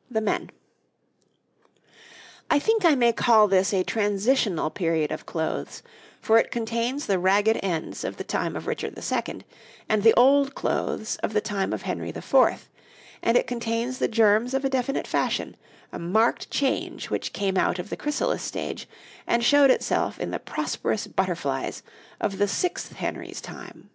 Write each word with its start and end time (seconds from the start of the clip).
}]I 2.50 2.58
think 2.58 2.84
I 2.84 2.96
may 2.96 3.12
call 3.12 3.46
this 3.46 3.72
a 3.72 3.84
transitional 3.84 4.68
period 4.68 5.12
of 5.12 5.26
clothes, 5.26 5.80
for 6.20 6.38
it 6.38 6.50
contains 6.50 7.06
the 7.06 7.20
ragged 7.20 7.60
ends 7.62 8.02
of 8.02 8.16
the 8.16 8.24
time 8.24 8.56
of 8.56 8.66
Richard 8.66 8.98
II. 8.98 9.42
and 9.88 10.02
the 10.02 10.12
old 10.14 10.56
clothes 10.56 11.18
of 11.22 11.34
the 11.34 11.40
time 11.40 11.72
of 11.72 11.82
Henry 11.82 12.08
IV., 12.08 12.68
and 13.22 13.36
it 13.36 13.46
contains 13.46 13.98
the 13.98 14.08
germs 14.08 14.54
of 14.54 14.64
a 14.64 14.68
definite 14.68 15.06
fashion, 15.06 15.56
a 15.92 16.00
marked 16.00 16.50
change 16.50 17.08
which 17.08 17.32
came 17.32 17.56
out 17.56 17.78
of 17.78 17.88
the 17.88 17.96
chrysalis 17.96 18.42
stage, 18.42 18.88
and 19.24 19.44
showed 19.44 19.70
itself 19.70 20.18
in 20.18 20.32
the 20.32 20.40
prosperous 20.40 21.06
butterflies 21.06 21.84
of 22.20 22.38
the 22.38 22.48
sixth 22.48 22.94
Henry's 22.94 23.40
time. 23.40 23.90